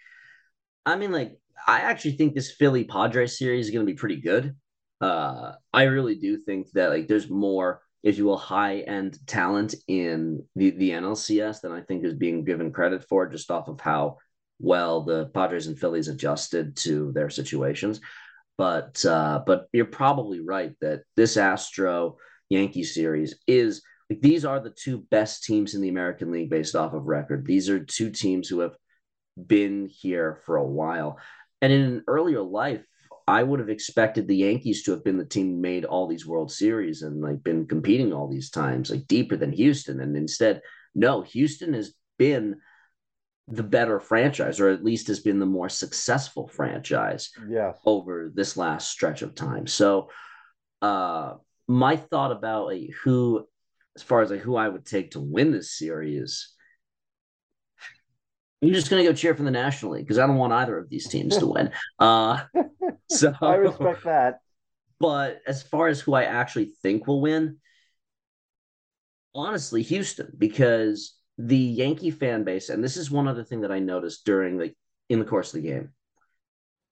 [0.86, 4.22] I mean, like, I actually think this Philly Padres series is going to be pretty
[4.22, 4.56] good.
[4.98, 9.74] Uh, I really do think that like there's more, if you will, high end talent
[9.86, 13.80] in the the NLCS than I think is being given credit for, just off of
[13.80, 14.16] how
[14.58, 18.00] well the Padres and Phillies adjusted to their situations.
[18.56, 22.16] But uh, but you're probably right that this Astro
[22.48, 26.74] Yankee series is like these are the two best teams in the American League based
[26.74, 27.46] off of record.
[27.46, 28.74] These are two teams who have
[29.46, 31.18] been here for a while.
[31.60, 32.84] And in an earlier life,
[33.26, 36.50] I would have expected the Yankees to have been the team made all these World
[36.50, 40.00] Series and like been competing all these times, like deeper than Houston.
[40.00, 40.62] And instead,
[40.94, 42.56] no, Houston has been
[43.50, 47.78] the better franchise, or at least has been the more successful franchise Yes.
[47.84, 49.66] over this last stretch of time.
[49.66, 50.10] So,
[50.82, 51.34] uh,
[51.66, 53.46] my thought about like, who,
[53.96, 56.54] as far as like who I would take to win this series,
[58.62, 60.88] I'm just gonna go cheer for the National League because I don't want either of
[60.90, 61.70] these teams to win.
[61.98, 62.40] Uh,
[63.08, 64.40] so I respect that.
[65.00, 67.58] but as far as who I actually think will win,
[69.34, 73.78] honestly, Houston, because the Yankee fan base, and this is one other thing that I
[73.78, 74.74] noticed during the
[75.08, 75.90] in the course of the game,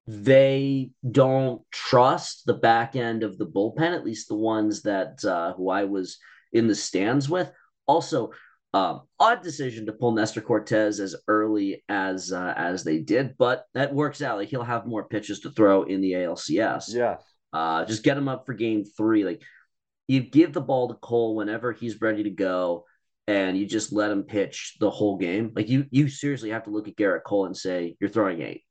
[0.06, 5.52] they don't trust the back end of the bullpen, at least the ones that uh,
[5.54, 6.18] who I was
[6.52, 7.50] in the stands with.
[7.86, 8.30] Also,
[8.72, 13.66] um, odd decision to pull Nestor Cortes as early as uh, as they did, but
[13.74, 14.38] that works out.
[14.38, 16.94] Like he'll have more pitches to throw in the ALCS.
[16.94, 17.16] Yeah,
[17.52, 19.24] Uh, just get him up for game three.
[19.24, 19.42] Like
[20.06, 22.84] you give the ball to Cole whenever he's ready to go,
[23.26, 25.52] and you just let him pitch the whole game.
[25.54, 28.62] Like you, you seriously have to look at Gerrit Cole and say you're throwing eight,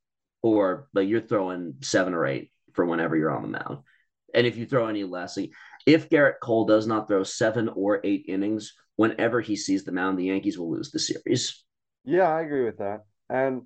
[0.41, 3.79] or like you're throwing seven or eight for whenever you're on the mound.
[4.33, 5.51] And if you throw any less, like,
[5.85, 10.19] if Gerrit Cole does not throw seven or eight innings whenever he sees the mound,
[10.19, 11.63] the Yankees will lose the series.
[12.03, 13.05] Yeah, I agree with that.
[13.29, 13.63] And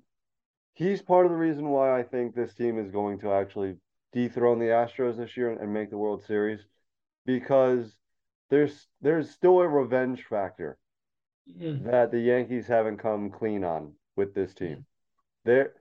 [0.74, 3.76] he's part of the reason why I think this team is going to actually
[4.12, 6.60] dethrone the Astros this year and make the World Series
[7.26, 7.92] because
[8.50, 10.78] there's there's still a revenge factor
[11.58, 11.84] mm.
[11.84, 14.84] that the Yankees haven't come clean on with this team.
[15.46, 15.72] Mm.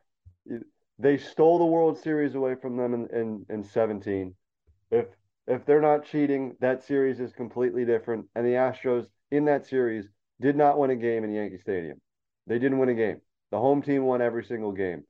[0.47, 0.57] They
[0.97, 4.35] they stole the World Series away from them in, in, in 17.
[4.91, 5.07] If
[5.47, 8.27] if they're not cheating, that series is completely different.
[8.35, 10.07] And the Astros in that series
[10.39, 11.99] did not win a game in Yankee Stadium.
[12.45, 13.19] They didn't win a game.
[13.51, 15.03] The home team won every single game.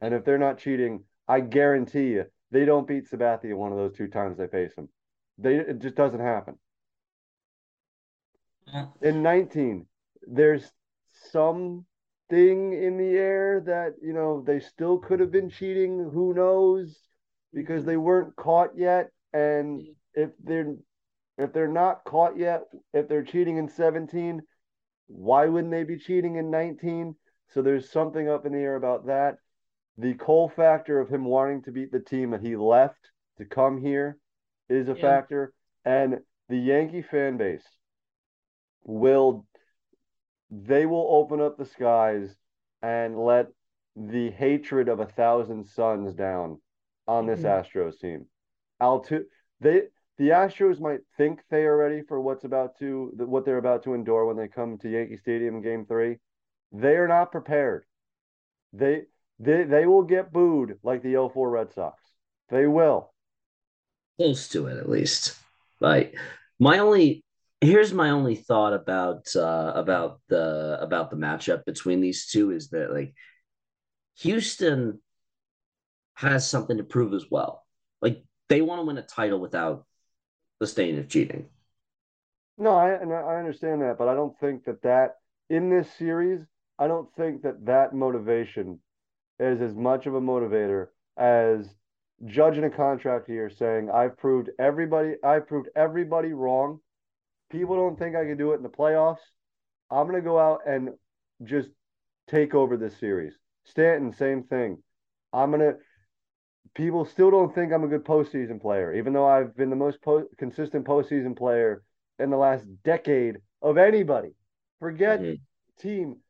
[0.00, 3.96] And if they're not cheating, I guarantee you they don't beat Sabathia one of those
[3.96, 4.88] two times they face him.
[5.36, 6.56] They it just doesn't happen.
[9.02, 9.86] In 19,
[10.26, 10.72] there's
[11.30, 11.84] something
[12.30, 16.98] in the air that, you know, they still could have been cheating, who knows,
[17.52, 20.74] because they weren't caught yet and if they're
[21.38, 22.62] if they're not caught yet,
[22.94, 24.42] if they're cheating in 17,
[25.06, 27.14] why wouldn't they be cheating in 19?
[27.48, 29.36] So there's something up in the air about that.
[29.98, 33.78] The Cole factor of him wanting to beat the team that he left to come
[33.78, 34.18] here
[34.70, 35.00] is a Yeah.
[35.02, 35.52] factor.
[35.84, 37.66] And the Yankee fan base
[38.86, 39.46] will
[40.50, 42.34] they will open up the skies
[42.82, 43.48] and let
[43.96, 46.60] the hatred of a thousand suns down
[47.08, 47.64] on this Mhm.
[47.64, 48.26] Astros team.
[48.80, 49.24] Altu
[49.60, 53.82] they the Astros might think they are ready for what's about to what they're about
[53.82, 56.18] to endure when they come to Yankee Stadium Game Three.
[56.72, 57.84] They are not prepared.
[58.72, 59.06] They
[59.38, 62.02] they they will get booed like the 04 Red Sox.
[62.50, 63.12] They will.
[64.18, 65.38] close to it at least.
[65.80, 66.14] Like
[66.58, 67.22] my only
[67.66, 72.70] here's my only thought about uh about the about the matchup between these two is
[72.70, 73.12] that like
[74.18, 75.00] Houston
[76.14, 77.66] has something to prove as well.
[78.00, 79.84] Like they want to win a title without
[80.60, 81.48] the stain of cheating.
[82.56, 85.16] No, I I understand that, but I don't think that that
[85.50, 86.40] in this series,
[86.78, 88.78] I don't think that that motivation
[89.38, 90.88] is as much of a motivator
[91.18, 91.68] as
[92.24, 96.80] judging a contract here saying I've proved everybody I've proved everybody wrong.
[97.50, 99.20] People don't think I can do it in the playoffs.
[99.90, 100.90] I'm gonna go out and
[101.44, 101.68] just
[102.28, 103.34] take over this series.
[103.64, 104.82] Stanton, same thing.
[105.32, 105.74] I'm gonna
[106.74, 110.02] people still don't think I'm a good postseason player, even though I've been the most
[110.02, 111.82] po- consistent postseason player
[112.18, 114.34] in the last decade of anybody.
[114.80, 115.40] Forget Mhm.
[115.78, 116.20] team.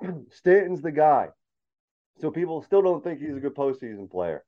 [0.30, 1.28] Stanton's the guy.
[2.18, 4.44] So people still don't think he's a good postseason player.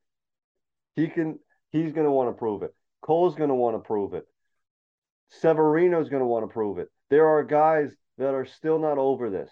[0.94, 1.38] He can.
[1.70, 2.74] He's going to want to prove it.
[3.00, 4.26] Cole's going to want to prove it.
[5.30, 6.88] Severino's going to want to prove it.
[7.10, 9.50] There are guys that are still not over this.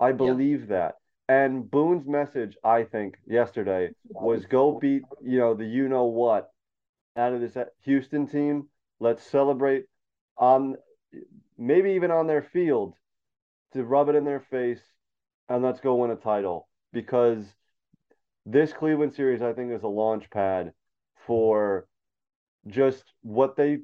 [0.00, 0.94] I believe that.
[1.28, 6.50] And Boone's message, I think, yesterday was go beat, you know, the you know what
[7.16, 8.68] out of this Houston team.
[9.00, 9.86] Let's celebrate
[10.38, 10.76] on
[11.58, 12.94] maybe even on their field
[13.72, 14.80] to rub it in their face
[15.48, 17.44] and let's go win a title because
[18.44, 20.72] this Cleveland series, I think, is a launch pad
[21.26, 21.86] for
[22.68, 23.78] just what they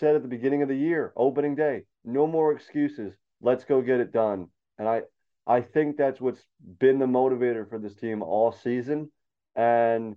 [0.00, 1.82] said at the beginning of the year, opening day.
[2.04, 3.14] No more excuses.
[3.40, 4.48] Let's go get it done.
[4.78, 5.02] And I,
[5.46, 6.42] I think that's what's
[6.78, 9.12] been the motivator for this team all season.
[9.54, 10.16] And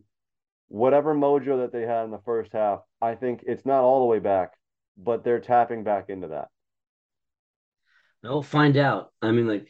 [0.69, 4.05] whatever mojo that they had in the first half, I think it's not all the
[4.05, 4.53] way back,
[4.97, 6.47] but they're tapping back into that.
[8.23, 9.11] We'll find out.
[9.21, 9.67] I mean, like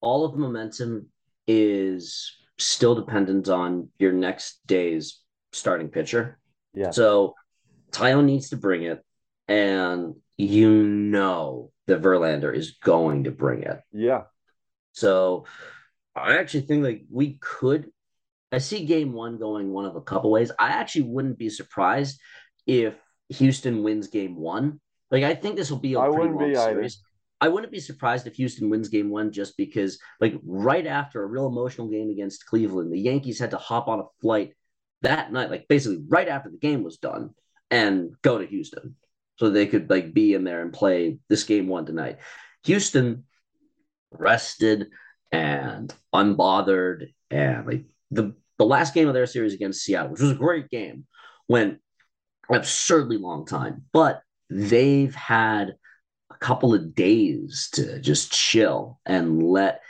[0.00, 1.08] all of the momentum
[1.46, 5.20] is still dependent on your next day's
[5.52, 6.38] starting pitcher.
[6.72, 6.90] Yeah.
[6.90, 7.34] So
[7.90, 9.04] Taillon needs to bring it,
[9.50, 13.80] and you know that Verlander is going to bring it.
[13.92, 14.22] Yeah.
[14.92, 15.44] So
[16.14, 17.90] I actually think like we could.
[18.52, 20.50] I see game one going one of a couple ways.
[20.58, 22.18] I actually wouldn't be surprised
[22.66, 22.94] if
[23.28, 24.80] Houston wins game one.
[25.10, 26.70] Like I think this will be a I pretty wouldn't long be either.
[26.70, 27.02] series.
[27.40, 31.26] I wouldn't be surprised if Houston wins game one just because, like, right after a
[31.26, 34.52] real emotional game against Cleveland, the Yankees had to hop on a flight
[35.00, 37.30] that night, like basically right after the game was done,
[37.70, 38.94] and go to Houston
[39.40, 42.18] so they could like be in there and play this game one tonight.
[42.64, 43.24] Houston
[44.12, 44.88] rested
[45.32, 50.32] and unbothered, and like the the last game of their series against Seattle, which was
[50.32, 51.06] a great game,
[51.48, 51.78] went
[52.52, 54.20] absurdly long time, but
[54.50, 55.74] they've had
[56.30, 59.80] a couple of days to just chill and let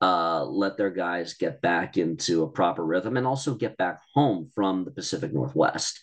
[0.00, 4.48] uh, let their guys get back into a proper rhythm and also get back home
[4.54, 5.98] from the Pacific Northwest.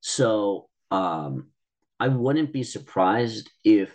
[0.00, 1.48] So um,
[2.02, 3.94] I wouldn't be surprised if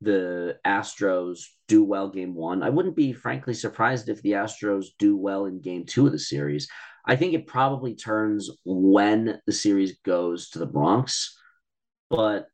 [0.00, 2.62] the Astros do well game one.
[2.62, 6.18] I wouldn't be frankly surprised if the Astros do well in game two of the
[6.18, 6.66] series.
[7.04, 11.38] I think it probably turns when the series goes to the Bronx,
[12.08, 12.46] but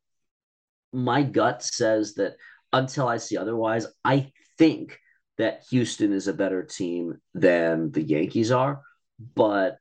[0.93, 2.33] my gut says that
[2.73, 4.99] until I see otherwise, I think
[5.39, 8.83] that Houston is a better team than the Yankees are.
[9.37, 9.79] But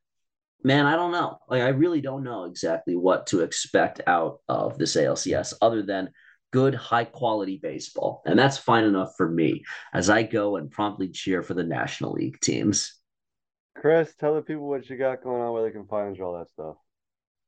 [0.63, 1.37] man, I don't know.
[1.49, 6.09] Like, I really don't know exactly what to expect out of this ALCS other than
[6.51, 8.21] good, high quality baseball.
[8.25, 12.11] And that's fine enough for me as I go and promptly cheer for the National
[12.11, 12.95] League teams.
[13.75, 16.37] Chris, tell the people what you got going on where they can find you all
[16.37, 16.75] that stuff.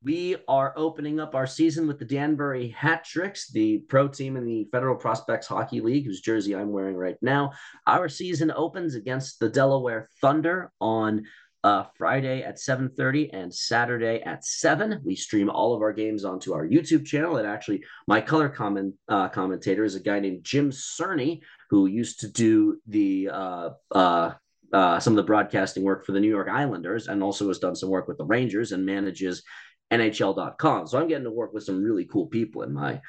[0.03, 4.43] We are opening up our season with the Danbury Hat Tricks, the pro team in
[4.43, 7.51] the Federal Prospects Hockey League, whose jersey I'm wearing right now.
[7.87, 11.23] Our season opens against the Delaware Thunder on
[11.63, 15.01] uh, Friday at 7:30 and Saturday at 7.
[15.03, 17.37] We stream all of our games onto our YouTube channel.
[17.37, 22.19] And actually, my color comment uh, commentator is a guy named Jim Cerny, who used
[22.21, 24.33] to do the uh, uh,
[24.73, 27.75] uh, some of the broadcasting work for the New York Islanders and also has done
[27.75, 29.43] some work with the Rangers and manages
[29.91, 30.87] NHL.com.
[30.87, 32.99] So I'm getting to work with some really cool people in my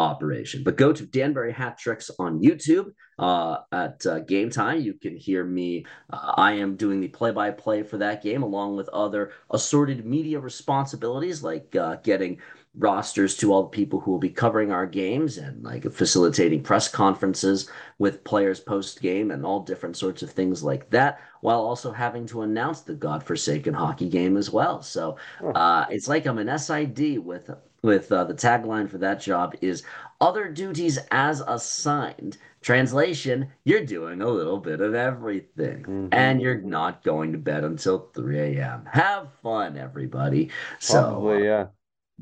[0.00, 0.64] operation.
[0.64, 4.80] But go to Danbury Hat Tricks on YouTube uh, at uh, game time.
[4.80, 5.86] You can hear me.
[6.12, 10.04] Uh, I am doing the play by play for that game, along with other assorted
[10.04, 12.38] media responsibilities like uh, getting
[12.78, 16.86] rosters to all the people who will be covering our games and like facilitating press
[16.88, 17.68] conferences
[17.98, 22.26] with players post game and all different sorts of things like that while also having
[22.26, 24.82] to announce the godforsaken hockey game as well.
[24.82, 25.16] So
[25.54, 27.50] uh, it's like i'm an sid with
[27.82, 29.82] with uh, the tagline for that job is
[30.20, 32.36] other duties as assigned.
[32.60, 35.82] Translation you're doing a little bit of everything.
[35.84, 36.08] Mhm.
[36.12, 40.50] and you're not going to bed until 3 a.m have fun everybody.
[40.78, 41.66] So Probably, yeah.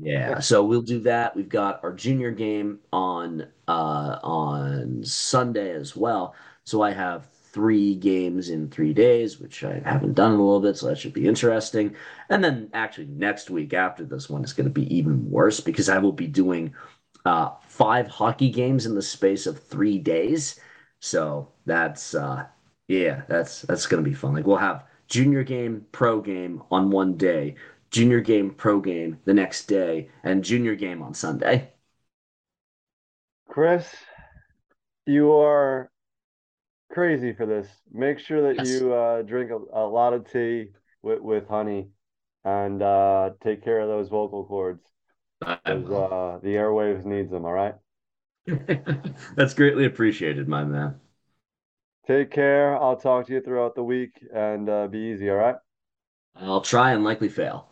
[0.01, 1.35] Yeah, so we'll do that.
[1.35, 6.35] We've got our junior game on uh on Sunday as well.
[6.63, 10.61] So I have three games in three days, which I haven't done in a little
[10.61, 11.95] bit, so that should be interesting.
[12.29, 15.89] And then actually next week after this one is going to be even worse because
[15.89, 16.73] I will be doing
[17.25, 20.59] uh five hockey games in the space of three days.
[21.01, 22.45] So that's uh
[22.87, 24.33] yeah, that's that's gonna be fun.
[24.33, 27.55] Like we'll have junior game, pro game on one day,
[27.91, 31.73] junior game, pro game the next day, and junior game on Sunday.
[33.49, 33.93] Chris,
[35.05, 35.91] you are
[36.91, 37.67] crazy for this.
[37.91, 38.83] Make sure that Yes.
[38.83, 40.69] you uh, drink a, a lot of tea
[41.01, 41.89] with, with honey
[42.43, 44.83] and uh, take care of those vocal cords.
[45.41, 46.09] I 'cause, will.
[46.13, 47.45] Uh, the airwaves needs them.
[47.45, 47.75] All right.
[49.35, 50.99] That's greatly appreciated, my man.
[52.05, 52.75] Take care.
[52.75, 55.29] I'll talk to you throughout the week, and uh, be easy.
[55.29, 55.55] All right.
[56.35, 57.68] I'll try and likely fail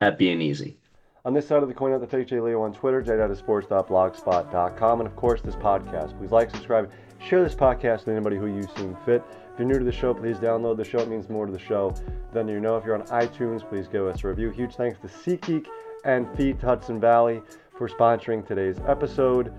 [0.00, 0.76] at being easy.
[1.24, 5.06] On this side of the coin, at the fake J Leo on Twitter, j.sports.blogspot.com, and
[5.06, 6.16] of course this podcast.
[6.18, 6.90] Please like, subscribe,
[7.22, 9.22] share this podcast with anybody who you seem fit.
[9.52, 11.00] If you're new to the show, please download the show.
[11.00, 11.94] It means more to the show
[12.32, 12.78] than you know.
[12.78, 14.50] If you're on iTunes, please give us a review.
[14.50, 15.66] Huge thanks to SeatGeek
[16.04, 17.42] and Feet Hudson Valley
[17.76, 19.52] for sponsoring today's episode.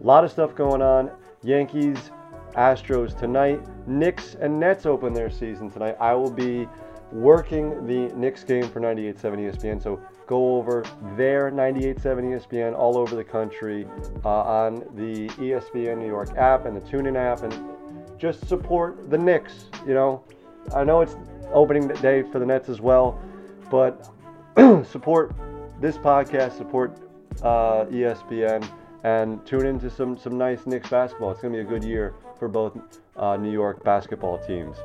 [0.00, 1.12] A lot of stuff going on.
[1.44, 2.10] Yankees,
[2.54, 3.60] Astros tonight.
[3.86, 5.96] Knicks and Nets open their season tonight.
[6.00, 6.66] I will be
[7.12, 9.82] working the Knicks game for 98.7 ESPN.
[9.82, 10.84] So go over
[11.16, 13.86] their 98.7 ESPN all over the country
[14.24, 17.54] uh, on the ESPN New York app and the TuneIn app, and
[18.18, 19.66] just support the Knicks.
[19.86, 20.24] You know,
[20.74, 21.16] I know it's
[21.52, 23.20] opening day for the Nets as well,
[23.70, 24.10] but
[24.84, 25.34] support
[25.80, 26.98] this podcast, support
[27.42, 28.68] uh, ESPN,
[29.04, 31.30] and tune into some some nice Knicks basketball.
[31.30, 32.76] It's going to be a good year for both
[33.16, 34.76] uh, New York basketball teams.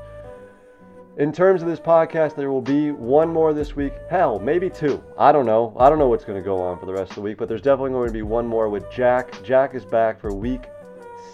[1.18, 3.92] In terms of this podcast, there will be one more this week.
[4.10, 5.04] Hell, maybe two.
[5.18, 5.76] I don't know.
[5.78, 7.50] I don't know what's going to go on for the rest of the week, but
[7.50, 9.44] there's definitely going to be one more with Jack.
[9.44, 10.70] Jack is back for week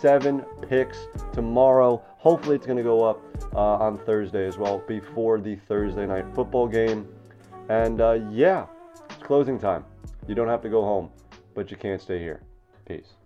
[0.01, 0.97] seven picks
[1.32, 2.03] tomorrow.
[2.17, 3.21] Hopefully, it's going to go up
[3.53, 7.07] uh, on Thursday as well before the Thursday night football game.
[7.69, 8.65] And uh, yeah,
[9.11, 9.86] it's closing time.
[10.28, 11.11] You don't have to go home,
[11.53, 12.41] but you can't stay here.
[12.88, 13.16] Peace.